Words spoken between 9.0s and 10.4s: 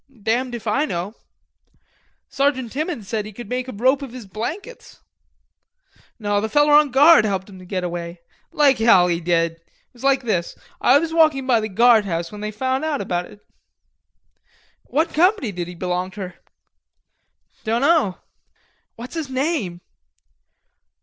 he did. It was like